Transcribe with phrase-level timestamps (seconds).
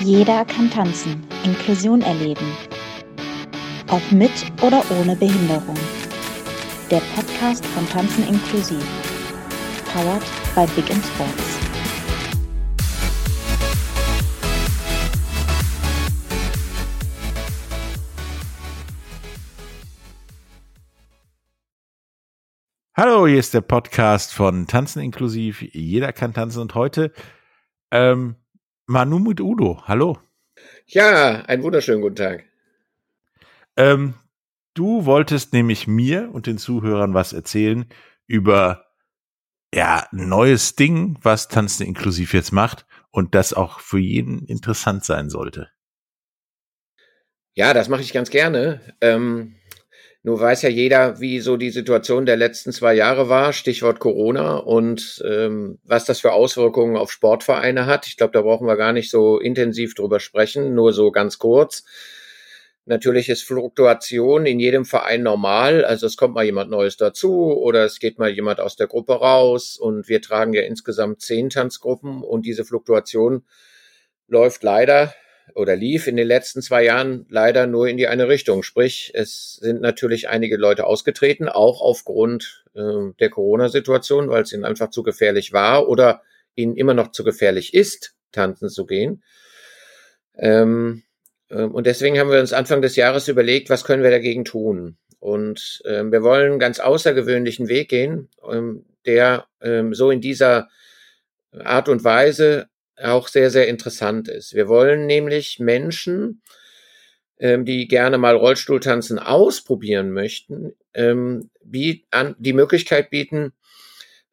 [0.00, 2.46] Jeder kann tanzen, Inklusion erleben.
[3.90, 4.30] Ob mit
[4.62, 5.74] oder ohne Behinderung.
[6.88, 8.84] Der Podcast von Tanzen inklusiv.
[9.92, 10.22] Powered
[10.54, 11.58] by Big in Sports.
[22.96, 25.60] Hallo, hier ist der Podcast von Tanzen inklusiv.
[25.60, 27.12] Jeder kann tanzen und heute
[27.90, 28.36] ähm,
[28.90, 29.82] Manu mit Udo.
[29.84, 30.16] Hallo.
[30.86, 32.44] Ja, einen wunderschönen guten Tag.
[33.76, 34.14] Ähm,
[34.72, 37.84] du wolltest nämlich mir und den Zuhörern was erzählen
[38.26, 38.86] über
[39.74, 45.04] ja ein neues Ding, was Tanzen inklusiv jetzt macht und das auch für jeden interessant
[45.04, 45.68] sein sollte.
[47.52, 48.80] Ja, das mache ich ganz gerne.
[49.02, 49.56] Ähm,
[50.28, 54.58] nur weiß ja jeder, wie so die Situation der letzten zwei Jahre war, Stichwort Corona
[54.58, 58.06] und ähm, was das für Auswirkungen auf Sportvereine hat.
[58.06, 61.82] Ich glaube, da brauchen wir gar nicht so intensiv drüber sprechen, nur so ganz kurz.
[62.84, 65.82] Natürlich ist Fluktuation in jedem Verein normal.
[65.82, 69.14] Also es kommt mal jemand Neues dazu oder es geht mal jemand aus der Gruppe
[69.14, 73.46] raus und wir tragen ja insgesamt zehn Tanzgruppen und diese Fluktuation
[74.26, 75.14] läuft leider
[75.54, 78.62] oder lief in den letzten zwei Jahren leider nur in die eine Richtung.
[78.62, 84.64] Sprich, es sind natürlich einige Leute ausgetreten, auch aufgrund äh, der Corona-Situation, weil es ihnen
[84.64, 86.22] einfach zu gefährlich war oder
[86.54, 89.22] ihnen immer noch zu gefährlich ist, tanzen zu gehen.
[90.36, 91.02] Ähm,
[91.48, 94.96] äh, und deswegen haben wir uns Anfang des Jahres überlegt, was können wir dagegen tun?
[95.20, 100.68] Und äh, wir wollen einen ganz außergewöhnlichen Weg gehen, ähm, der ähm, so in dieser
[101.52, 102.68] Art und Weise
[103.02, 104.54] auch sehr, sehr interessant ist.
[104.54, 106.42] Wir wollen nämlich Menschen,
[107.38, 111.50] ähm, die gerne mal Rollstuhltanzen ausprobieren möchten, ähm,
[112.10, 113.52] an, die Möglichkeit bieten,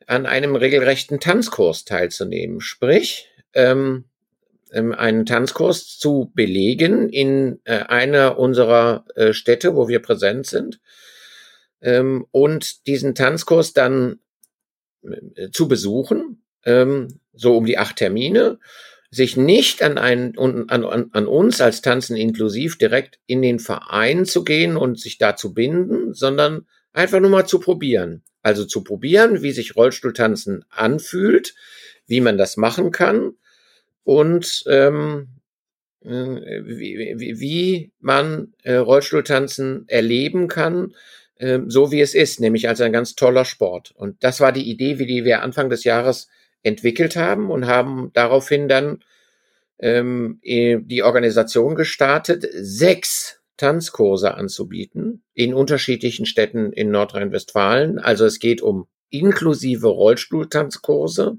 [0.07, 2.61] an einem regelrechten Tanzkurs teilzunehmen.
[2.61, 4.05] Sprich, ähm,
[4.71, 10.79] ähm einen Tanzkurs zu belegen in äh, einer unserer äh, Städte, wo wir präsent sind,
[11.81, 14.19] ähm, und diesen Tanzkurs dann
[15.03, 18.59] äh, zu besuchen ähm, so um die acht Termine,
[19.11, 24.25] sich nicht an, einen, an, an, an uns als Tanzen inklusiv direkt in den Verein
[24.25, 28.23] zu gehen und sich da zu binden, sondern einfach nur mal zu probieren.
[28.41, 31.55] Also zu probieren, wie sich Rollstuhltanzen anfühlt,
[32.07, 33.33] wie man das machen kann
[34.03, 35.29] und ähm,
[36.01, 40.93] äh, wie, wie, wie man äh, Rollstuhltanzen erleben kann,
[41.37, 43.91] äh, so wie es ist, nämlich als ein ganz toller Sport.
[43.95, 46.27] Und das war die Idee, wie die wir Anfang des Jahres
[46.65, 49.03] entwickelt haben und haben daraufhin dann
[49.79, 57.99] ähm, die Organisation gestartet, sechs Tanzkurse anzubieten in unterschiedlichen Städten in Nordrhein-Westfalen.
[57.99, 61.37] Also es geht um inklusive Rollstuhltanzkurse,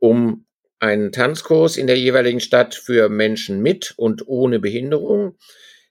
[0.00, 0.44] um
[0.80, 5.36] einen Tanzkurs in der jeweiligen Stadt für Menschen mit und ohne Behinderung,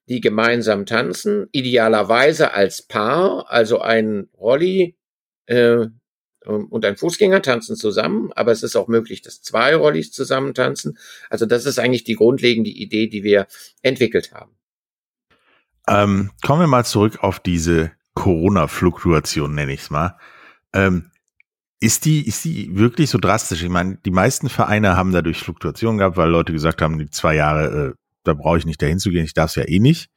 [0.10, 4.98] die gemeinsam tanzen, idealerweise als Paar, also ein Rolli
[5.48, 5.88] äh,
[6.48, 10.98] und ein Fußgänger tanzen zusammen, aber es ist auch möglich, dass zwei Rollis zusammen tanzen.
[11.30, 13.48] Also das ist eigentlich die grundlegende Idee, die wir
[13.82, 14.52] entwickelt haben.
[15.88, 20.18] Ähm, kommen wir mal zurück auf diese Corona-Fluktuation, nenne ich es mal.
[20.74, 21.12] Ähm,
[21.80, 23.62] ist die, ist die wirklich so drastisch?
[23.62, 27.36] Ich meine, die meisten Vereine haben dadurch Fluktuationen gehabt, weil Leute gesagt haben, die zwei
[27.36, 27.94] Jahre, äh,
[28.24, 30.10] da brauche ich nicht dahin zu gehen, ich darf es ja eh nicht.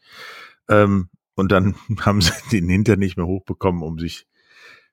[0.68, 4.26] Ähm, und dann haben sie den Hinter nicht mehr hochbekommen, um sich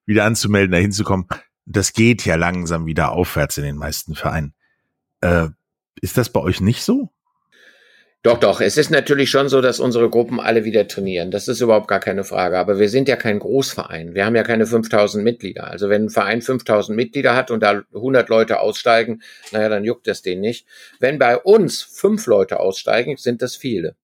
[0.08, 1.28] wieder anzumelden, da hinzukommen.
[1.66, 4.54] Das geht ja langsam wieder aufwärts in den meisten Vereinen.
[5.22, 5.50] Äh,
[6.02, 7.12] ist das bei euch nicht so?
[8.24, 8.62] Doch, doch.
[8.62, 11.32] Es ist natürlich schon so, dass unsere Gruppen alle wieder trainieren.
[11.32, 12.58] Das ist überhaupt gar keine Frage.
[12.58, 14.16] Aber wir sind ja kein Großverein.
[14.16, 15.68] Wir haben ja keine 5000 Mitglieder.
[15.68, 20.08] Also wenn ein Verein 5000 Mitglieder hat und da 100 Leute aussteigen, naja, dann juckt
[20.08, 20.68] das den nicht.
[21.00, 23.96] Wenn bei uns fünf Leute aussteigen, sind das viele.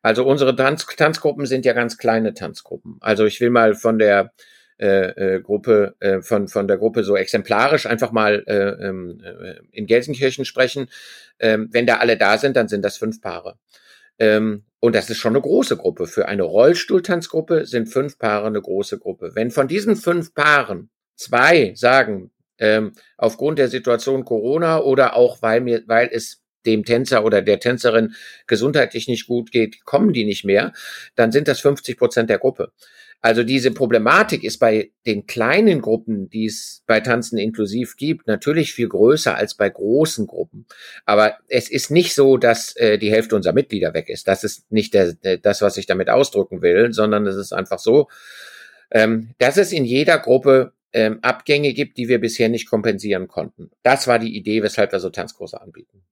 [0.00, 2.96] Also unsere Tanz Tanzgruppen sind ja ganz kleine Tanzgruppen.
[3.00, 4.32] Also ich will mal von der
[4.78, 9.54] äh, äh, Gruppe äh, von von der Gruppe so exemplarisch einfach mal äh, ähm, äh,
[9.72, 10.88] in Gelsenkirchen sprechen.
[11.38, 13.58] Ähm, wenn da alle da sind, dann sind das fünf Paare.
[14.18, 16.06] Ähm, und das ist schon eine große Gruppe.
[16.06, 19.32] Für eine Rollstuhltanzgruppe sind fünf Paare eine große Gruppe.
[19.34, 25.60] Wenn von diesen fünf Paaren zwei sagen, ähm, aufgrund der Situation Corona oder auch weil
[25.60, 28.14] mir, weil es dem Tänzer oder der Tänzerin
[28.46, 30.72] gesundheitlich nicht gut geht, kommen die nicht mehr,
[31.14, 32.72] dann sind das 50 Prozent der Gruppe.
[33.26, 38.72] Also diese Problematik ist bei den kleinen Gruppen, die es bei Tanzen inklusiv gibt, natürlich
[38.72, 40.64] viel größer als bei großen Gruppen.
[41.06, 44.28] Aber es ist nicht so, dass äh, die Hälfte unserer Mitglieder weg ist.
[44.28, 48.08] Das ist nicht der, das, was ich damit ausdrücken will, sondern es ist einfach so,
[48.92, 53.72] ähm, dass es in jeder Gruppe ähm, Abgänge gibt, die wir bisher nicht kompensieren konnten.
[53.82, 56.04] Das war die Idee, weshalb wir so Tanzkurse anbieten.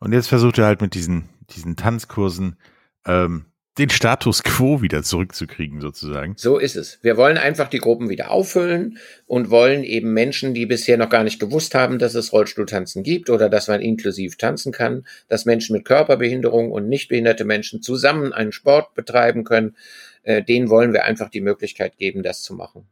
[0.00, 2.58] Und jetzt versucht er halt mit diesen, diesen Tanzkursen
[3.06, 3.46] ähm,
[3.78, 6.34] den Status quo wieder zurückzukriegen, sozusagen.
[6.36, 6.98] So ist es.
[7.02, 11.24] Wir wollen einfach die Gruppen wieder auffüllen und wollen eben Menschen, die bisher noch gar
[11.24, 15.76] nicht gewusst haben, dass es Rollstuhltanzen gibt oder dass man inklusiv tanzen kann, dass Menschen
[15.76, 19.76] mit Körperbehinderung und nicht behinderte Menschen zusammen einen Sport betreiben können,
[20.22, 22.86] äh, denen wollen wir einfach die Möglichkeit geben, das zu machen.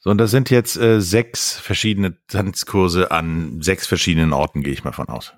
[0.00, 4.82] So, und das sind jetzt äh, sechs verschiedene Tanzkurse an sechs verschiedenen Orten, gehe ich
[4.82, 5.32] mal von aus.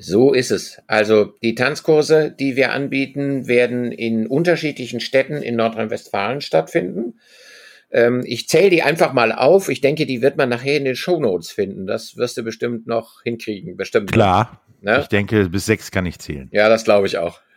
[0.00, 0.80] So ist es.
[0.86, 7.20] Also die Tanzkurse, die wir anbieten, werden in unterschiedlichen Städten in Nordrhein-Westfalen stattfinden.
[7.90, 9.68] Ähm, ich zähle die einfach mal auf.
[9.68, 11.86] Ich denke, die wird man nachher in den Shownotes finden.
[11.86, 13.76] Das wirst du bestimmt noch hinkriegen.
[13.76, 14.10] Bestimmt.
[14.10, 14.62] Klar.
[14.80, 15.00] Ne?
[15.02, 16.48] Ich denke, bis sechs kann ich zählen.
[16.50, 17.40] Ja, das glaube ich auch.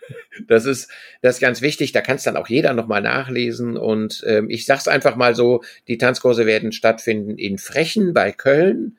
[0.49, 0.89] Das ist,
[1.21, 1.93] das ist ganz wichtig.
[1.93, 3.77] Da kann es dann auch jeder nochmal nachlesen.
[3.77, 8.97] Und ähm, ich sag's einfach mal so: Die Tanzkurse werden stattfinden in Frechen bei Köln,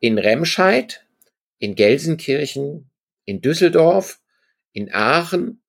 [0.00, 1.04] in Remscheid,
[1.60, 2.90] in Gelsenkirchen,
[3.24, 4.18] in Düsseldorf,
[4.72, 5.62] in Aachen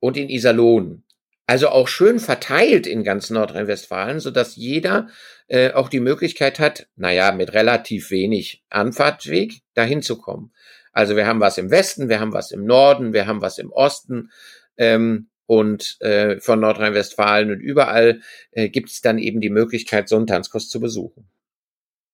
[0.00, 1.02] und in Iserlohn.
[1.46, 5.08] Also auch schön verteilt in ganz Nordrhein-Westfalen, so dass jeder
[5.46, 10.52] äh, auch die Möglichkeit hat, naja, mit relativ wenig Anfahrtweg dahin zu kommen.
[10.92, 13.70] Also wir haben was im Westen, wir haben was im Norden, wir haben was im
[13.72, 14.30] Osten
[14.78, 18.20] ähm, und äh, von Nordrhein-Westfalen und überall
[18.52, 21.28] äh, gibt es dann eben die Möglichkeit, so einen Tanzkurs zu besuchen.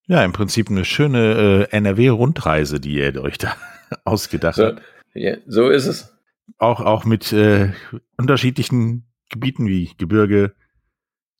[0.06, 3.54] Ja, im Prinzip eine schöne äh, NRW-Rundreise, die ihr euch da
[4.04, 4.82] ausgedacht so, habt.
[5.14, 6.16] Ja, so ist es.
[6.58, 7.72] Auch, auch mit äh,
[8.16, 10.54] unterschiedlichen Gebieten wie Gebirge,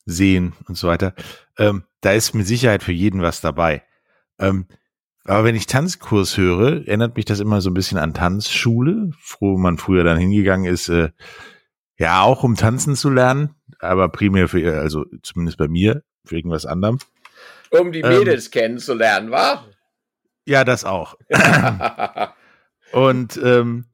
[0.07, 1.15] Seen und so weiter.
[1.59, 3.83] Ähm, da ist mit Sicherheit für jeden was dabei.
[4.39, 4.67] Ähm,
[5.25, 9.59] aber wenn ich Tanzkurs höre, erinnert mich das immer so ein bisschen an Tanzschule, wo
[9.59, 11.11] man früher dann hingegangen ist, äh,
[11.99, 16.65] ja, auch um tanzen zu lernen, aber primär für, also zumindest bei mir, für irgendwas
[16.65, 16.99] anderem
[17.71, 18.19] um die ähm.
[18.19, 19.65] Mädels ähm, kennenzulernen, wa?
[20.47, 21.17] Ja, das auch.
[22.93, 23.85] Und ähm,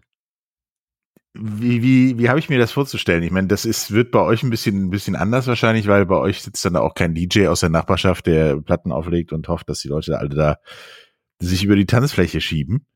[1.38, 3.22] wie, wie, wie habe ich mir das vorzustellen?
[3.22, 6.16] Ich meine, das ist, wird bei euch ein bisschen, ein bisschen anders wahrscheinlich, weil bei
[6.16, 9.80] euch sitzt dann auch kein DJ aus der Nachbarschaft, der Platten auflegt und hofft, dass
[9.80, 10.58] die Leute alle da
[11.38, 12.86] sich über die Tanzfläche schieben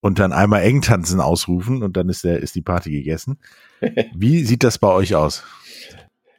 [0.00, 3.38] und dann einmal eng tanzen ausrufen und dann ist der, ist die Party gegessen.
[4.14, 5.44] Wie sieht das bei euch aus?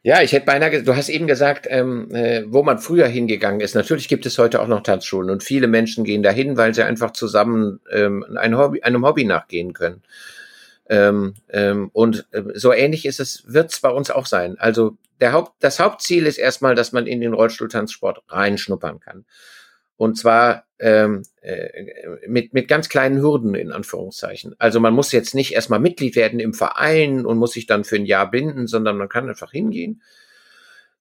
[0.08, 3.76] Ja, ich hätte beinahe, du hast eben gesagt, ähm, äh, wo man früher hingegangen ist.
[3.76, 7.12] Natürlich gibt es heute auch noch Tanzschulen und viele Menschen gehen dahin, weil sie einfach
[7.12, 10.02] zusammen ähm, ein Hobby, einem Hobby nachgehen können.
[10.88, 14.56] Ähm, ähm, und äh, so ähnlich ist es, wird es bei uns auch sein.
[14.60, 19.26] Also der Haupt, das Hauptziel ist erstmal, dass man in den Rollstuhltanzsport reinschnuppern kann.
[19.98, 21.70] Und zwar ähm, äh,
[22.28, 24.56] mit, mit ganz kleinen Hürden in Anführungszeichen.
[24.60, 27.96] Also man muss jetzt nicht erstmal Mitglied werden im Verein und muss sich dann für
[27.96, 30.02] ein Jahr binden, sondern man kann einfach hingehen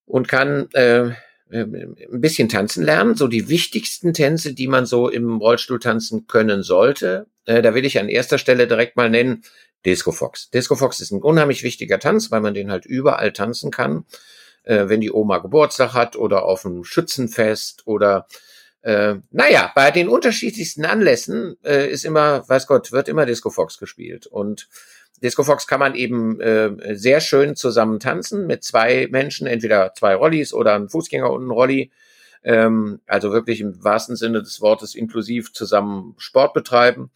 [0.06, 1.10] und kann äh,
[1.50, 6.62] ein bisschen tanzen lernen, so die wichtigsten Tänze, die man so im Rollstuhl tanzen können
[6.62, 7.26] sollte.
[7.44, 9.44] Äh, da will ich an erster Stelle direkt mal nennen
[9.84, 10.50] Disco Fox.
[10.50, 14.04] Disco Fox ist ein unheimlich wichtiger Tanz, weil man den halt überall tanzen kann.
[14.64, 18.26] Äh, wenn die Oma Geburtstag hat oder auf einem Schützenfest oder
[18.86, 23.78] äh, naja, bei den unterschiedlichsten Anlässen äh, ist immer, weiß Gott, wird immer Disco Fox
[23.78, 24.28] gespielt.
[24.28, 24.68] Und
[25.20, 30.14] Disco Fox kann man eben äh, sehr schön zusammen tanzen mit zwei Menschen, entweder zwei
[30.14, 31.90] Rollis oder ein Fußgänger und ein Rolli.
[32.44, 37.10] Ähm, also wirklich im wahrsten Sinne des Wortes inklusiv zusammen Sport betreiben.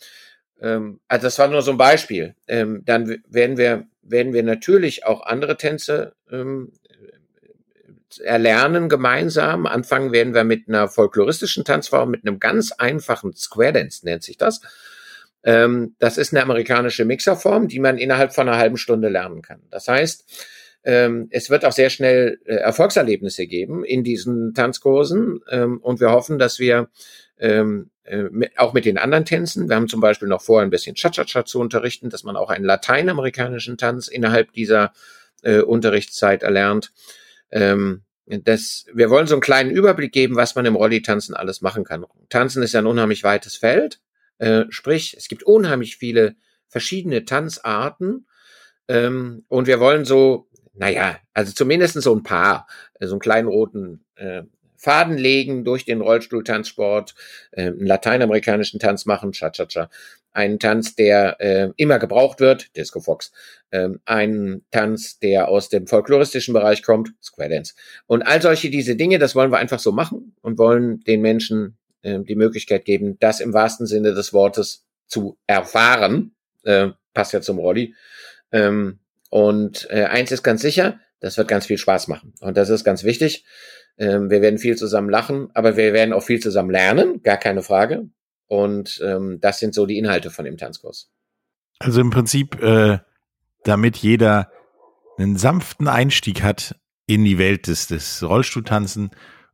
[0.60, 2.34] Ähm, also das war nur so ein Beispiel.
[2.48, 6.72] Ähm, dann werden wir, werden wir natürlich auch andere Tänze ähm,
[8.18, 9.66] erlernen gemeinsam.
[9.66, 14.36] Anfangen werden wir mit einer folkloristischen Tanzform, mit einem ganz einfachen Square Dance nennt sich
[14.36, 14.60] das.
[15.42, 19.60] Ähm, das ist eine amerikanische Mixerform, die man innerhalb von einer halben Stunde lernen kann.
[19.70, 20.24] Das heißt,
[20.84, 26.10] ähm, es wird auch sehr schnell äh, Erfolgserlebnisse geben in diesen Tanzkursen ähm, und wir
[26.10, 26.88] hoffen, dass wir
[27.38, 30.70] ähm, äh, mit, auch mit den anderen Tänzen, wir haben zum Beispiel noch vor, ein
[30.70, 34.92] bisschen Cha-Cha-Cha zu unterrichten, dass man auch einen lateinamerikanischen Tanz innerhalb dieser
[35.42, 36.92] äh, Unterrichtszeit erlernt.
[37.50, 41.84] Ähm, das, wir wollen so einen kleinen Überblick geben, was man im Rolli-Tanzen alles machen
[41.84, 42.04] kann.
[42.28, 44.00] Tanzen ist ja ein unheimlich weites Feld.
[44.38, 46.36] Äh, sprich, es gibt unheimlich viele
[46.68, 48.26] verschiedene Tanzarten.
[48.88, 52.66] Ähm, und wir wollen so, naja, also zumindest so ein paar,
[53.00, 54.42] so einen kleinen roten äh,
[54.80, 57.14] Faden legen durch den Rollstuhltanzsport,
[57.52, 59.90] äh, einen lateinamerikanischen Tanz machen, Cha-Cha-Cha,
[60.32, 63.30] einen Tanz, der äh, immer gebraucht wird, Disco Fox,
[63.72, 67.74] ähm, einen Tanz, der aus dem folkloristischen Bereich kommt, Square Dance.
[68.06, 71.76] Und all solche diese Dinge, das wollen wir einfach so machen und wollen den Menschen
[72.02, 76.34] äh, die Möglichkeit geben, das im wahrsten Sinne des Wortes zu erfahren.
[76.64, 77.94] Äh, passt ja zum Rolli.
[78.50, 82.32] Ähm, und äh, eins ist ganz sicher, das wird ganz viel Spaß machen.
[82.40, 83.44] Und das ist ganz wichtig.
[83.98, 87.62] Ähm, wir werden viel zusammen lachen, aber wir werden auch viel zusammen lernen, gar keine
[87.62, 88.08] Frage.
[88.46, 91.10] Und ähm, das sind so die Inhalte von dem Tanzkurs.
[91.78, 92.98] Also im Prinzip, äh,
[93.64, 94.50] damit jeder
[95.18, 99.10] einen sanften Einstieg hat in die Welt des, des Rollstuhltanzen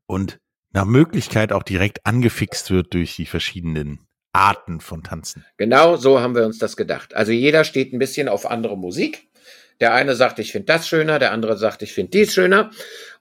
[0.06, 0.38] und
[0.72, 5.44] nach Möglichkeit auch direkt angefixt wird durch die verschiedenen Arten von Tanzen.
[5.56, 7.14] Genau so haben wir uns das gedacht.
[7.14, 9.28] Also jeder steht ein bisschen auf andere Musik.
[9.80, 12.70] Der eine sagt, ich finde das schöner, der andere sagt, ich finde dies schöner.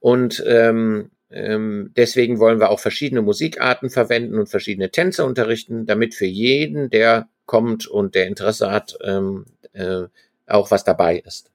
[0.05, 6.13] Und ähm, ähm, deswegen wollen wir auch verschiedene Musikarten verwenden und verschiedene Tänze unterrichten, damit
[6.13, 10.03] für jeden, der kommt und der Interesse hat, ähm, äh,
[10.45, 11.49] auch was dabei ist.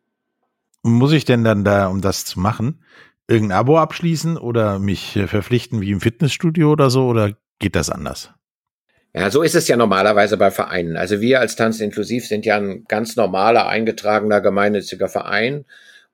[0.82, 2.82] Muss ich denn dann da, um das zu machen,
[3.28, 8.32] irgendein Abo abschließen oder mich verpflichten wie im Fitnessstudio oder so oder geht das anders?
[9.14, 10.96] Ja, so ist es ja normalerweise bei Vereinen.
[10.96, 15.66] Also wir als Tanz inklusiv sind ja ein ganz normaler, eingetragener, gemeinnütziger Verein.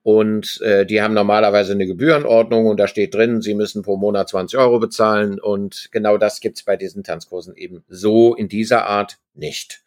[0.07, 4.29] Und äh, die haben normalerweise eine Gebührenordnung und da steht drin, sie müssen pro Monat
[4.29, 5.37] 20 Euro bezahlen.
[5.37, 9.83] Und genau das gibt's bei diesen Tanzkursen eben so in dieser Art nicht.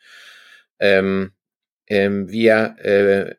[0.79, 1.33] Ähm,
[1.87, 3.35] ähm, wir äh,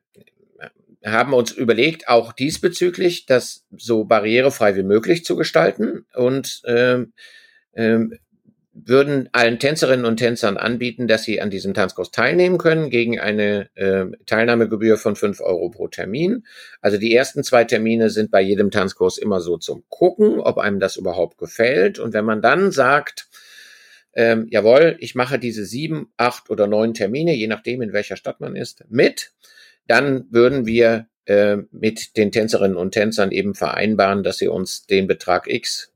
[1.08, 7.14] haben uns überlegt, auch diesbezüglich das so barrierefrei wie möglich zu gestalten und ähm,
[7.76, 8.18] ähm,
[8.74, 13.70] würden allen Tänzerinnen und Tänzern anbieten, dass sie an diesem Tanzkurs teilnehmen können gegen eine
[13.76, 16.46] äh, Teilnahmegebühr von fünf Euro pro Termin.
[16.80, 20.80] Also die ersten zwei Termine sind bei jedem Tanzkurs immer so zum Gucken, ob einem
[20.80, 22.00] das überhaupt gefällt.
[22.00, 23.28] Und wenn man dann sagt,
[24.14, 28.40] ähm, jawohl, ich mache diese sieben, acht oder neun Termine, je nachdem, in welcher Stadt
[28.40, 29.34] man ist, mit,
[29.88, 35.08] dann würden wir äh, mit den Tänzerinnen und Tänzern eben vereinbaren, dass sie uns den
[35.08, 35.92] Betrag X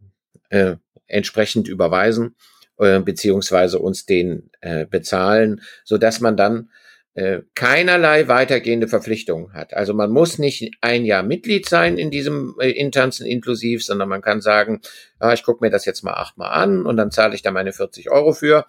[0.50, 0.76] äh,
[1.08, 2.36] entsprechend überweisen
[2.78, 6.70] äh, beziehungsweise uns den äh, bezahlen, so dass man dann
[7.16, 9.74] äh, keinerlei weitergehende Verpflichtungen hat.
[9.74, 14.22] Also man muss nicht ein Jahr Mitglied sein in diesem äh, Intanzen inklusiv, sondern man
[14.22, 14.82] kann sagen,
[15.22, 17.72] ja, ich gucke mir das jetzt mal achtmal an und dann zahle ich da meine
[17.72, 18.66] 40 Euro für.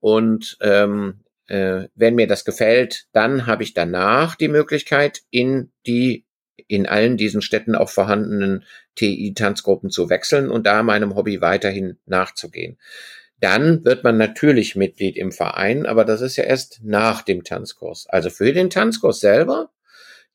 [0.00, 6.26] Und ähm, äh, wenn mir das gefällt, dann habe ich danach die Möglichkeit, in die
[6.68, 8.64] in allen diesen Städten auch vorhandenen
[8.96, 12.78] TI-Tanzgruppen zu wechseln und da meinem Hobby weiterhin nachzugehen.
[13.40, 18.06] Dann wird man natürlich Mitglied im Verein, aber das ist ja erst nach dem Tanzkurs.
[18.08, 19.70] Also für den Tanzkurs selber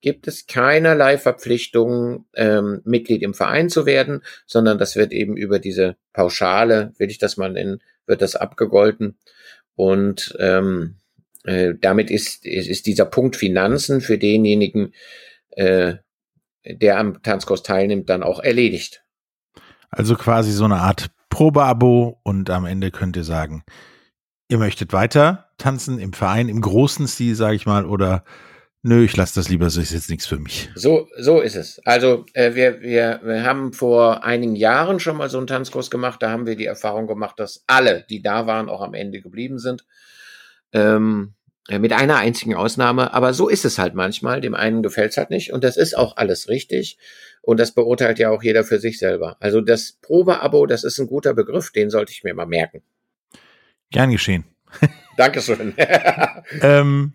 [0.02, 5.60] gibt es keinerlei Verpflichtungen, ähm, Mitglied im Verein zu werden, sondern das wird eben über
[5.60, 9.18] diese Pauschale, will ich das mal nennen, wird das abgegolten.
[9.76, 10.98] Und ähm,
[11.44, 14.94] äh, damit ist, ist, ist dieser Punkt Finanzen für denjenigen,
[15.52, 15.96] äh,
[16.66, 19.04] der am Tanzkurs teilnimmt, dann auch erledigt.
[19.90, 23.64] Also quasi so eine Art Probeabo und am Ende könnt ihr sagen,
[24.50, 28.24] ihr möchtet weiter tanzen im Verein, im großen Stil, sage ich mal, oder
[28.84, 30.70] nö, ich lasse das lieber, so ist jetzt nichts für mich.
[30.76, 31.82] So, so ist es.
[31.86, 36.22] Also äh, wir, wir, wir haben vor einigen Jahren schon mal so einen Tanzkurs gemacht,
[36.22, 39.58] da haben wir die Erfahrung gemacht, dass alle, die da waren, auch am Ende geblieben
[39.58, 39.86] sind.
[40.74, 41.34] Ähm,
[41.70, 44.42] äh, mit einer einzigen Ausnahme, aber so ist es halt manchmal.
[44.42, 46.98] Dem einen gefällt es halt nicht und das ist auch alles richtig.
[47.42, 49.38] Und das beurteilt ja auch jeder für sich selber.
[49.40, 52.82] Also das Probeabo, das ist ein guter Begriff, den sollte ich mir mal merken.
[53.92, 54.46] Gern geschehen.
[55.18, 55.74] Dankeschön.
[56.62, 57.14] ähm,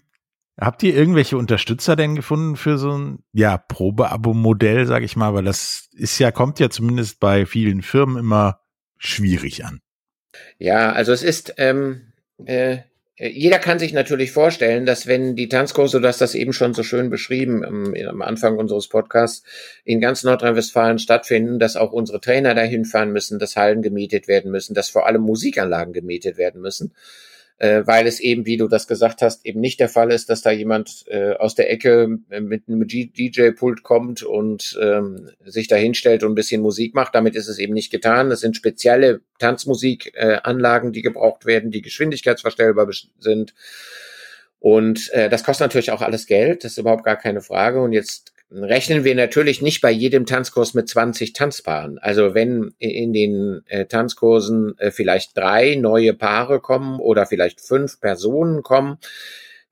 [0.60, 5.44] habt ihr irgendwelche Unterstützer denn gefunden für so ein ja, Probeabo-Modell, sage ich mal, weil
[5.44, 8.60] das ist ja, kommt ja zumindest bei vielen Firmen immer
[8.98, 9.80] schwierig an.
[10.58, 12.12] Ja, also es ist, ähm,
[12.44, 12.78] äh,
[13.18, 16.82] jeder kann sich natürlich vorstellen, dass wenn die Tanzkurse, du hast das eben schon so
[16.82, 19.42] schön beschrieben am, am Anfang unseres Podcasts,
[19.84, 24.50] in ganz Nordrhein-Westfalen stattfinden, dass auch unsere Trainer dahin fahren müssen, dass Hallen gemietet werden
[24.50, 26.92] müssen, dass vor allem Musikanlagen gemietet werden müssen
[27.58, 30.42] äh, weil es eben, wie du das gesagt hast, eben nicht der Fall ist, dass
[30.42, 36.22] da jemand äh, aus der Ecke mit einem DJ-Pult kommt und ähm, sich da hinstellt
[36.22, 37.14] und ein bisschen Musik macht.
[37.14, 38.28] Damit ist es eben nicht getan.
[38.28, 43.54] Das sind spezielle Tanzmusikanlagen, äh, die gebraucht werden, die geschwindigkeitsverstellbar sind.
[44.58, 47.80] Und äh, das kostet natürlich auch alles Geld, das ist überhaupt gar keine Frage.
[47.80, 51.98] Und jetzt rechnen wir natürlich nicht bei jedem Tanzkurs mit 20 Tanzpaaren.
[51.98, 58.00] Also wenn in den äh, Tanzkursen äh, vielleicht drei neue Paare kommen oder vielleicht fünf
[58.00, 58.98] Personen kommen,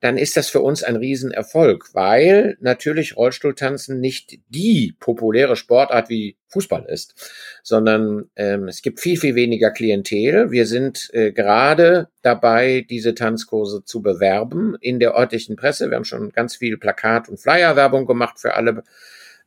[0.01, 6.37] dann ist das für uns ein Riesenerfolg, weil natürlich Rollstuhltanzen nicht die populäre Sportart wie
[6.49, 7.15] Fußball ist,
[7.63, 10.51] sondern ähm, es gibt viel, viel weniger Klientel.
[10.51, 15.89] Wir sind äh, gerade dabei, diese Tanzkurse zu bewerben in der örtlichen Presse.
[15.89, 18.83] Wir haben schon ganz viel Plakat- und Flyerwerbung gemacht für alle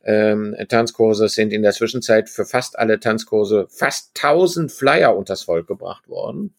[0.03, 1.29] ähm, Tanzkurse.
[1.29, 6.55] Sind in der Zwischenzeit für fast alle Tanzkurse fast 1000 Flyer unters Volk gebracht worden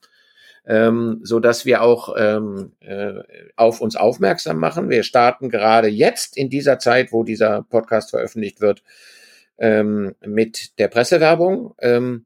[0.71, 3.15] ähm, so dass wir auch ähm, äh,
[3.57, 4.89] auf uns aufmerksam machen.
[4.89, 8.85] Wir starten gerade jetzt in dieser Zeit, wo dieser Podcast veröffentlicht wird,
[9.59, 11.75] ähm, mit der Pressewerbung.
[11.81, 12.25] Ähm,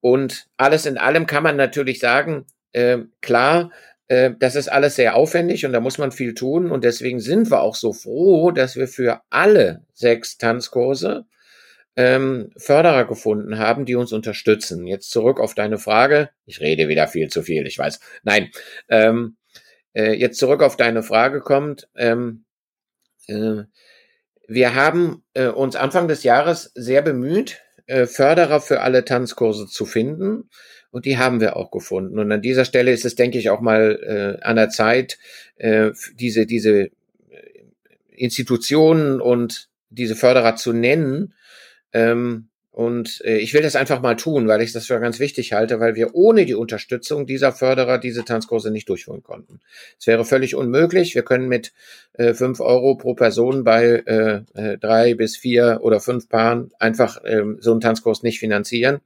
[0.00, 3.70] und alles in allem kann man natürlich sagen, äh, klar,
[4.08, 7.50] äh, das ist alles sehr aufwendig und da muss man viel tun und deswegen sind
[7.50, 11.26] wir auch so froh, dass wir für alle sechs Tanzkurse
[11.96, 14.86] ähm, Förderer gefunden haben, die uns unterstützen.
[14.86, 16.30] Jetzt zurück auf deine Frage.
[16.46, 18.00] Ich rede wieder viel zu viel, ich weiß.
[18.22, 18.50] Nein,
[18.88, 19.36] ähm,
[19.92, 21.88] äh, jetzt zurück auf deine Frage kommt.
[21.96, 22.44] Ähm,
[23.28, 23.62] äh,
[24.46, 29.86] wir haben äh, uns Anfang des Jahres sehr bemüht, äh, Förderer für alle Tanzkurse zu
[29.86, 30.50] finden.
[30.90, 32.18] Und die haben wir auch gefunden.
[32.18, 35.18] Und an dieser Stelle ist es, denke ich, auch mal äh, an der Zeit,
[35.56, 36.90] äh, diese, diese
[38.10, 41.34] Institutionen und diese Förderer zu nennen,
[41.94, 45.52] ähm, und äh, ich will das einfach mal tun, weil ich das für ganz wichtig
[45.52, 49.60] halte, weil wir ohne die Unterstützung dieser Förderer diese Tanzkurse nicht durchführen konnten.
[49.96, 51.14] Es wäre völlig unmöglich.
[51.14, 51.72] Wir können mit
[52.14, 57.20] äh, fünf Euro pro Person bei äh, äh, drei bis vier oder fünf Paaren einfach
[57.24, 59.02] ähm, so einen Tanzkurs nicht finanzieren.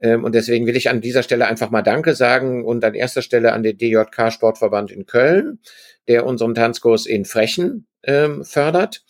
[0.00, 3.22] Ähm, und deswegen will ich an dieser Stelle einfach mal Danke sagen und an erster
[3.22, 5.58] Stelle an den DJK Sportverband in Köln,
[6.06, 9.02] der unseren Tanzkurs in Frechen ähm, fördert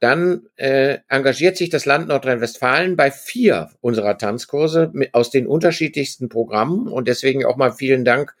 [0.00, 6.28] dann äh, engagiert sich das Land Nordrhein-Westfalen bei vier unserer Tanzkurse mit, aus den unterschiedlichsten
[6.28, 8.36] Programmen und deswegen auch mal vielen Dank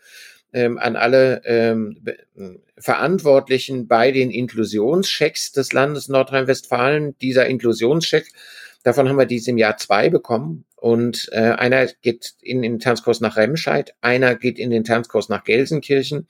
[0.52, 2.00] ähm, an alle ähm,
[2.78, 7.16] Verantwortlichen bei den Inklusionschecks des Landes Nordrhein-Westfalen.
[7.18, 8.28] Dieser Inklusionscheck,
[8.84, 13.36] davon haben wir diesem Jahr zwei bekommen und äh, einer geht in den Tanzkurs nach
[13.36, 16.28] Remscheid, einer geht in den Tanzkurs nach Gelsenkirchen.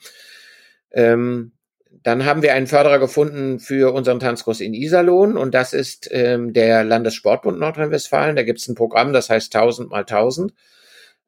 [0.90, 1.52] Ähm,
[2.02, 6.52] dann haben wir einen Förderer gefunden für unseren Tanzkurs in Iserlohn und das ist ähm,
[6.52, 8.36] der Landessportbund Nordrhein-Westfalen.
[8.36, 10.52] Da gibt es ein Programm, das heißt 1000 mal 1000.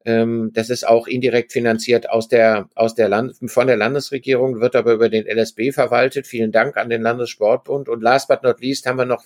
[0.05, 4.75] Ähm, das ist auch indirekt finanziert aus der, aus der Land von der Landesregierung, wird
[4.75, 6.27] aber über den LSB verwaltet.
[6.27, 7.87] Vielen Dank an den Landessportbund.
[7.87, 9.25] Und last but not least haben wir noch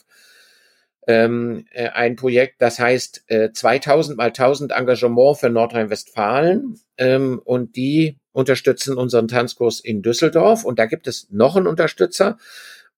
[1.08, 6.80] ähm, äh, ein Projekt, das heißt äh, 2000 mal 1000 Engagement für Nordrhein-Westfalen.
[6.98, 10.66] Ähm, und die unterstützen unseren Tanzkurs in Düsseldorf.
[10.66, 12.38] Und da gibt es noch einen Unterstützer.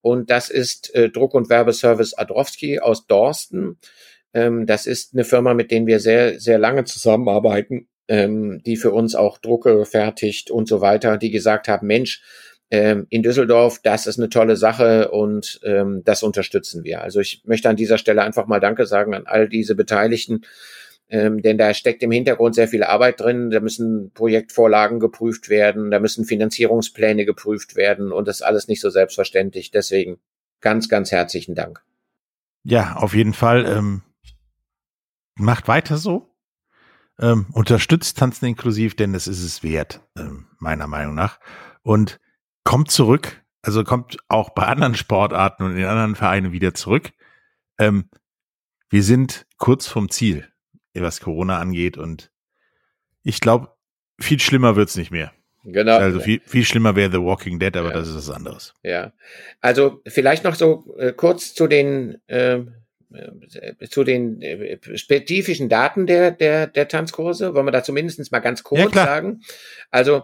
[0.01, 3.77] Und das ist äh, Druck- und Werbeservice Adrowski aus Dorsten.
[4.33, 8.91] Ähm, das ist eine Firma, mit denen wir sehr, sehr lange zusammenarbeiten, ähm, die für
[8.91, 12.23] uns auch Drucke fertigt und so weiter, die gesagt haben, Mensch,
[12.71, 17.01] ähm, in Düsseldorf, das ist eine tolle Sache und ähm, das unterstützen wir.
[17.01, 20.41] Also ich möchte an dieser Stelle einfach mal Danke sagen an all diese Beteiligten,
[21.09, 23.49] ähm, denn da steckt im Hintergrund sehr viel Arbeit drin.
[23.49, 28.89] Da müssen Projektvorlagen geprüft werden, da müssen Finanzierungspläne geprüft werden und das alles nicht so
[28.89, 29.71] selbstverständlich.
[29.71, 30.19] Deswegen
[30.59, 31.81] ganz, ganz herzlichen Dank.
[32.63, 33.65] Ja, auf jeden Fall.
[33.65, 34.01] Ähm,
[35.35, 36.33] macht weiter so.
[37.19, 41.39] Ähm, unterstützt Tanzen inklusiv, denn das ist es wert, ähm, meiner Meinung nach.
[41.81, 42.19] Und
[42.63, 47.11] kommt zurück, also kommt auch bei anderen Sportarten und in anderen Vereinen wieder zurück.
[47.79, 48.09] Ähm,
[48.89, 50.47] wir sind kurz vom Ziel
[51.01, 51.97] was Corona angeht.
[51.97, 52.31] Und
[53.23, 53.69] ich glaube,
[54.19, 55.31] viel schlimmer wird's nicht mehr.
[55.63, 55.97] Genau.
[55.97, 57.95] Also viel, viel schlimmer wäre The Walking Dead, aber ja.
[57.95, 58.73] das ist was anderes.
[58.83, 59.11] Ja.
[59.59, 62.73] Also vielleicht noch so äh, kurz zu den ähm,
[63.13, 67.53] äh, zu den äh, spezifischen Daten der, der, der Tanzkurse.
[67.53, 69.41] Wollen wir da zumindest mal ganz kurz ja, sagen?
[69.91, 70.23] Also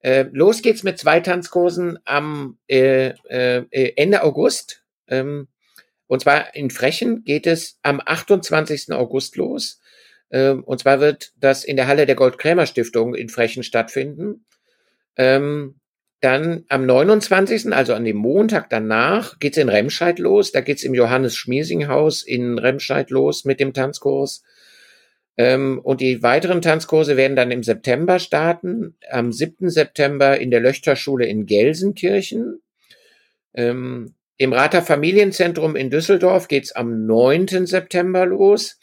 [0.00, 4.84] äh, los geht's mit zwei Tanzkursen am äh, äh, Ende August.
[5.08, 5.48] Ähm,
[6.06, 8.92] und zwar in Frechen geht es am 28.
[8.92, 9.79] August los.
[10.30, 14.44] Ähm, und zwar wird das in der Halle der Gold-Krämer Stiftung in Frechen stattfinden.
[15.16, 15.80] Ähm,
[16.20, 20.52] dann am 29., also an dem Montag danach, geht's in Remscheid los.
[20.52, 24.42] Da geht's im Johannes Schmiesing Haus in Remscheid los mit dem Tanzkurs.
[25.38, 28.96] Ähm, und die weiteren Tanzkurse werden dann im September starten.
[29.10, 29.70] Am 7.
[29.70, 32.60] September in der Löchterschule in Gelsenkirchen.
[33.54, 37.66] Ähm, Im Rater Familienzentrum in Düsseldorf geht's am 9.
[37.66, 38.78] September los.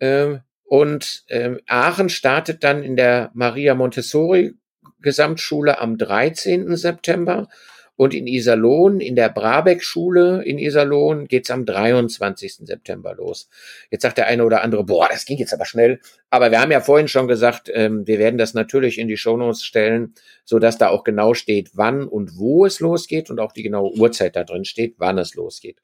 [0.00, 4.54] Ähm, und ähm, Aachen startet dann in der Maria Montessori
[5.00, 6.76] Gesamtschule am 13.
[6.76, 7.48] September
[7.94, 12.66] und in Iserlohn, in der Brabeck-Schule in Iserlohn, geht's am 23.
[12.66, 13.48] September los.
[13.90, 16.00] Jetzt sagt der eine oder andere, boah, das ging jetzt aber schnell.
[16.28, 19.64] Aber wir haben ja vorhin schon gesagt, ähm, wir werden das natürlich in die Shownotes
[19.64, 23.62] stellen, so dass da auch genau steht, wann und wo es losgeht und auch die
[23.62, 25.80] genaue Uhrzeit da drin steht, wann es losgeht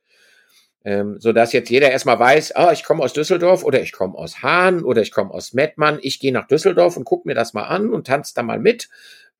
[0.84, 4.16] ähm, so dass jetzt jeder erstmal weiß, ah, ich komme aus Düsseldorf oder ich komme
[4.16, 7.54] aus Hahn oder ich komme aus Mettmann, ich gehe nach Düsseldorf und gucke mir das
[7.54, 8.88] mal an und tanze da mal mit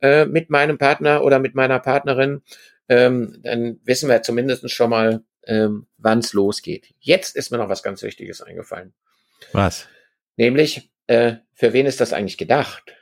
[0.01, 2.43] äh, mit meinem Partner oder mit meiner Partnerin,
[2.89, 6.89] ähm, dann wissen wir zumindest schon mal, ähm, wann es losgeht.
[6.99, 8.95] Jetzt ist mir noch was ganz Wichtiges eingefallen.
[9.53, 9.87] Was?
[10.37, 12.95] Nämlich, äh, für wen ist das eigentlich gedacht?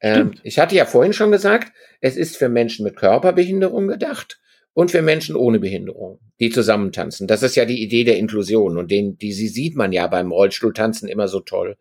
[0.00, 4.39] Ähm, ich hatte ja vorhin schon gesagt, es ist für Menschen mit Körperbehinderung gedacht
[4.72, 7.26] und für Menschen ohne Behinderung, die zusammentanzen.
[7.26, 10.30] Das ist ja die Idee der Inklusion und den, die sie sieht man ja beim
[10.30, 11.76] Rollstuhltanzen immer so toll.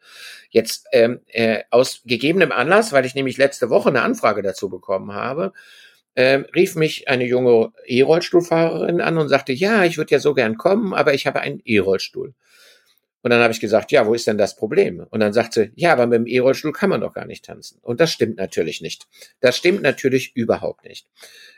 [0.50, 5.14] Jetzt ähm, äh, aus gegebenem Anlass, weil ich nämlich letzte Woche eine Anfrage dazu bekommen
[5.14, 5.54] habe,
[6.16, 10.58] ähm, rief mich eine junge E-Rollstuhlfahrerin an und sagte, ja, ich würde ja so gern
[10.58, 12.34] kommen, aber ich habe einen E-Rollstuhl.
[13.22, 15.06] Und dann habe ich gesagt, ja, wo ist denn das Problem?
[15.10, 17.80] Und dann sagt sie, ja, aber mit dem E-Rollstuhl kann man doch gar nicht tanzen.
[17.82, 19.08] Und das stimmt natürlich nicht.
[19.42, 21.08] Das stimmt natürlich überhaupt nicht.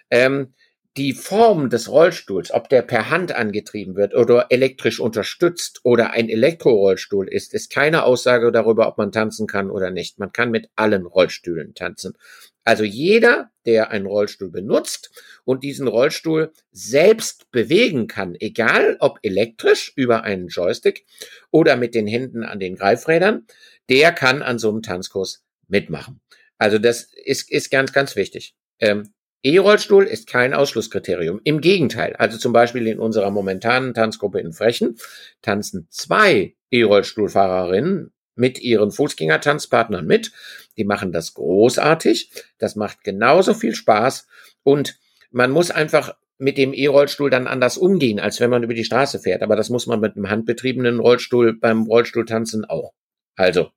[0.09, 0.53] Ähm,
[0.97, 6.27] die Form des Rollstuhls, ob der per Hand angetrieben wird oder elektrisch unterstützt oder ein
[6.27, 10.19] Elektrorollstuhl ist, ist keine Aussage darüber, ob man tanzen kann oder nicht.
[10.19, 12.17] Man kann mit allen Rollstühlen tanzen.
[12.65, 15.11] Also jeder, der einen Rollstuhl benutzt
[15.45, 21.05] und diesen Rollstuhl selbst bewegen kann, egal ob elektrisch über einen Joystick
[21.51, 23.47] oder mit den Händen an den Greifrädern,
[23.89, 26.19] der kann an so einem Tanzkurs mitmachen.
[26.57, 28.55] Also das ist, ist ganz, ganz wichtig.
[28.79, 31.41] Ähm, E-Rollstuhl ist kein Ausschlusskriterium.
[31.43, 32.15] Im Gegenteil.
[32.15, 34.97] Also zum Beispiel in unserer momentanen Tanzgruppe in Frechen
[35.41, 40.31] tanzen zwei E-Rollstuhlfahrerinnen mit ihren Fußgängertanzpartnern mit.
[40.77, 42.31] Die machen das großartig.
[42.59, 44.27] Das macht genauso viel Spaß.
[44.63, 44.99] Und
[45.31, 49.19] man muss einfach mit dem E-Rollstuhl dann anders umgehen, als wenn man über die Straße
[49.19, 49.41] fährt.
[49.41, 52.93] Aber das muss man mit einem handbetriebenen Rollstuhl beim Rollstuhltanzen auch.
[53.35, 53.71] Also,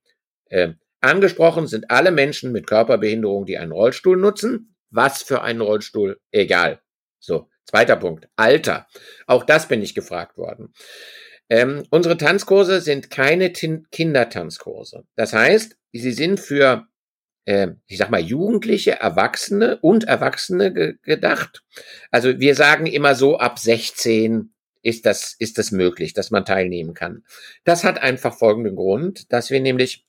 [0.49, 6.19] äh, angesprochen sind alle Menschen mit Körperbehinderung, die einen Rollstuhl nutzen was für einen Rollstuhl,
[6.31, 6.81] egal.
[7.19, 8.29] So, zweiter Punkt.
[8.35, 8.87] Alter.
[9.27, 10.73] Auch das bin ich gefragt worden.
[11.49, 15.05] Ähm, unsere Tanzkurse sind keine Tin Kindertanzkurse.
[15.15, 16.87] Das heißt, sie sind für,
[17.45, 21.63] äh, ich sag mal, Jugendliche, Erwachsene und Erwachsene ge gedacht.
[22.09, 26.93] Also wir sagen immer so, ab 16 ist das, ist das möglich, dass man teilnehmen
[26.93, 27.23] kann.
[27.63, 30.05] Das hat einfach folgenden Grund, dass wir nämlich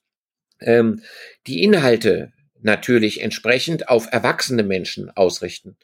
[0.59, 1.01] ähm,
[1.45, 5.77] die Inhalte natürlich entsprechend auf erwachsene Menschen ausrichten.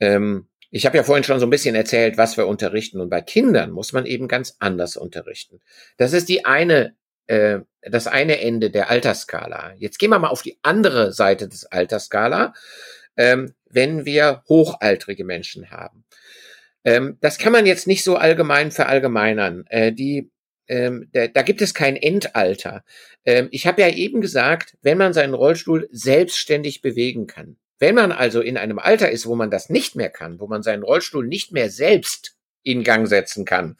[0.00, 3.00] Ähm, ich habe ja vorhin schon so ein bisschen erzählt, was wir unterrichten.
[3.00, 5.60] Und bei Kindern muss man eben ganz anders unterrichten.
[5.96, 9.74] Das ist die eine, äh, das eine Ende der Altersskala.
[9.78, 12.52] Jetzt gehen wir mal auf die andere Seite des Altersskala,
[13.16, 16.04] ähm, wenn wir hochaltrige Menschen haben.
[16.84, 19.64] Ähm, das kann man jetzt nicht so allgemein verallgemeinern.
[19.68, 20.30] Äh, die
[20.68, 22.84] ähm, da, da gibt es kein Endalter.
[23.24, 27.56] Ähm, ich habe ja eben gesagt, wenn man seinen Rollstuhl selbstständig bewegen kann.
[27.78, 30.62] Wenn man also in einem Alter ist, wo man das nicht mehr kann, wo man
[30.62, 33.76] seinen Rollstuhl nicht mehr selbst in Gang setzen kann,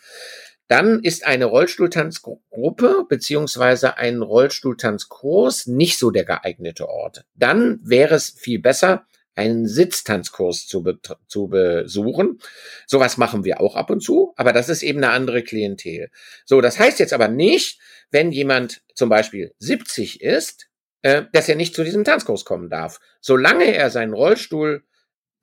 [0.68, 7.24] dann ist eine Rollstuhltanzgruppe beziehungsweise ein Rollstuhltanzkurs nicht so der geeignete Ort.
[7.34, 10.84] Dann wäre es viel besser, einen Sitztanzkurs zu,
[11.28, 12.40] zu besuchen.
[12.86, 16.10] Sowas machen wir auch ab und zu, aber das ist eben eine andere Klientel.
[16.44, 17.78] So, das heißt jetzt aber nicht,
[18.10, 20.68] wenn jemand zum Beispiel 70 ist,
[21.02, 22.98] äh, dass er nicht zu diesem Tanzkurs kommen darf.
[23.20, 24.82] Solange er seinen Rollstuhl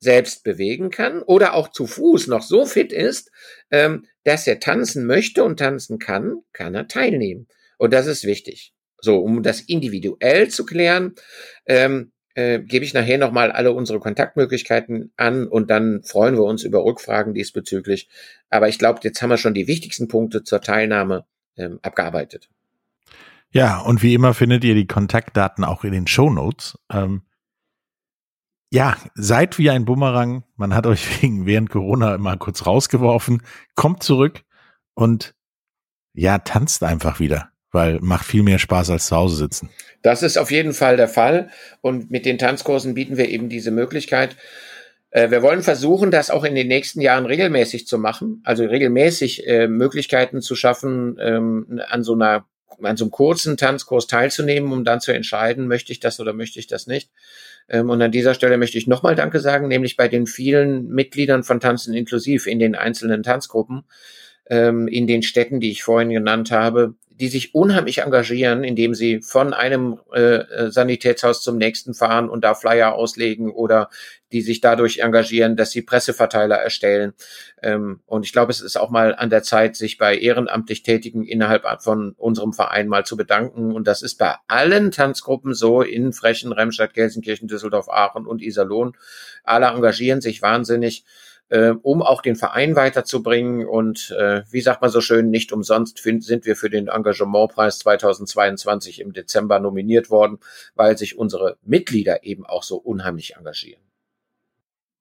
[0.00, 3.30] selbst bewegen kann oder auch zu Fuß noch so fit ist,
[3.70, 7.48] ähm, dass er tanzen möchte und tanzen kann, kann er teilnehmen.
[7.78, 8.74] Und das ist wichtig.
[9.00, 11.14] So, um das individuell zu klären,
[11.66, 16.64] ähm, äh, gebe ich nachher nochmal alle unsere Kontaktmöglichkeiten an und dann freuen wir uns
[16.64, 18.08] über Rückfragen diesbezüglich.
[18.50, 21.24] Aber ich glaube, jetzt haben wir schon die wichtigsten Punkte zur Teilnahme
[21.56, 22.48] ähm, abgearbeitet.
[23.50, 26.76] Ja, und wie immer findet ihr die Kontaktdaten auch in den Show Notes.
[26.90, 27.22] Ähm,
[28.70, 30.42] ja, seid wie ein Bumerang.
[30.56, 33.42] Man hat euch wegen während Corona immer kurz rausgeworfen.
[33.76, 34.42] Kommt zurück
[34.94, 35.36] und
[36.14, 39.70] ja, tanzt einfach wieder weil macht viel mehr Spaß als zu Hause sitzen.
[40.02, 43.70] Das ist auf jeden Fall der Fall und mit den Tanzkursen bieten wir eben diese
[43.70, 44.36] Möglichkeit.
[45.10, 49.46] Äh, wir wollen versuchen, das auch in den nächsten Jahren regelmäßig zu machen, also regelmäßig
[49.46, 52.46] äh, Möglichkeiten zu schaffen, ähm, an so einer
[52.82, 56.58] an so einem kurzen Tanzkurs teilzunehmen, um dann zu entscheiden, möchte ich das oder möchte
[56.58, 57.10] ich das nicht.
[57.68, 61.44] Ähm, und an dieser Stelle möchte ich nochmal Danke sagen, nämlich bei den vielen Mitgliedern
[61.44, 63.84] von Tanzen inklusiv in den einzelnen Tanzgruppen
[64.46, 69.22] ähm, in den Städten, die ich vorhin genannt habe, die sich unheimlich engagieren, indem sie
[69.22, 73.88] von einem äh, äh, Sanitätshaus zum nächsten fahren und da Flyer auslegen oder
[74.32, 77.12] die sich dadurch engagieren, dass sie Presseverteiler erstellen.
[77.62, 81.24] Ähm, und ich glaube, es ist auch mal an der Zeit, sich bei ehrenamtlich Tätigen
[81.24, 83.72] innerhalb von unserem Verein mal zu bedanken.
[83.72, 88.96] Und das ist bei allen Tanzgruppen so in Frechen, Remstadt, Gelsenkirchen, Düsseldorf, Aachen und Iserlohn.
[89.44, 91.04] Alle engagieren sich wahnsinnig
[91.48, 93.66] äh, um auch den Verein weiterzubringen.
[93.66, 97.78] Und äh, wie sagt man so schön, nicht umsonst find, sind wir für den Engagementpreis
[97.80, 100.38] 2022 im Dezember nominiert worden,
[100.74, 103.82] weil sich unsere Mitglieder eben auch so unheimlich engagieren.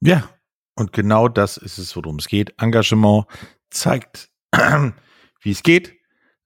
[0.02, 0.30] Ja,
[0.76, 2.54] und genau das ist es, worum es geht.
[2.60, 3.26] Engagement
[3.70, 4.30] zeigt,
[5.42, 5.94] wie es geht.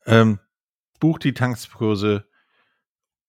[0.05, 0.39] Ähm,
[0.99, 2.25] bucht die Tanzkurse.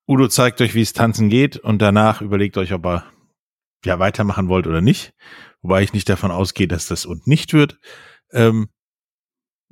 [0.07, 3.05] Udo zeigt euch, wie es tanzen geht und danach überlegt euch, ob er
[3.85, 5.15] ja weitermachen wollt oder nicht.
[5.63, 7.79] Wobei ich nicht davon ausgehe, dass das und nicht wird.
[8.33, 8.69] Ähm,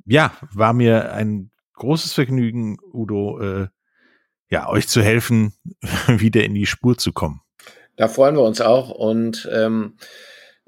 [0.05, 3.67] ja, war mir ein großes Vergnügen, Udo, äh,
[4.49, 5.53] ja, euch zu helfen,
[6.07, 7.41] wieder in die Spur zu kommen.
[7.95, 9.97] Da freuen wir uns auch und ähm,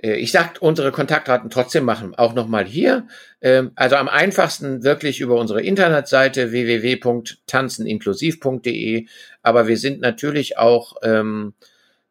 [0.01, 3.07] äh, ich sag unsere Kontaktdaten trotzdem machen, auch nochmal hier.
[3.41, 9.07] Ähm, also am einfachsten wirklich über unsere Internetseite www.tanzeninklusiv.de,
[9.41, 11.53] aber wir sind natürlich auch ähm,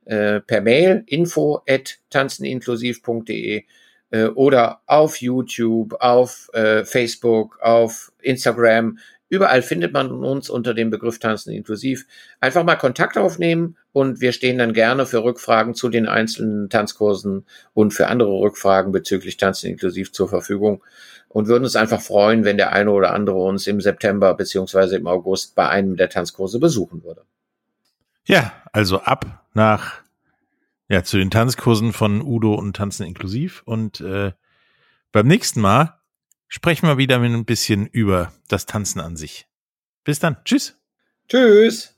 [0.09, 3.65] äh, per Mail info at tanzeninklusiv.de
[4.11, 8.99] äh, oder auf YouTube, auf äh, Facebook, auf Instagram.
[9.29, 12.07] Überall findet man uns unter dem Begriff Tanzen inklusiv.
[12.41, 17.45] Einfach mal Kontakt aufnehmen und wir stehen dann gerne für Rückfragen zu den einzelnen Tanzkursen
[17.75, 20.83] und für andere Rückfragen bezüglich Tanzen inklusiv zur Verfügung
[21.29, 25.07] und würden uns einfach freuen, wenn der eine oder andere uns im September beziehungsweise im
[25.07, 27.25] August bei einem der Tanzkurse besuchen würde.
[28.29, 30.03] Ja, also ab nach
[30.89, 34.33] ja zu den Tanzkursen von Udo und Tanzen inklusiv und äh,
[35.13, 35.99] beim nächsten Mal
[36.47, 39.47] sprechen wir wieder mit ein bisschen über das Tanzen an sich.
[40.05, 40.37] Bis dann.
[40.45, 40.79] Tschüss.
[41.29, 41.98] Tschüss.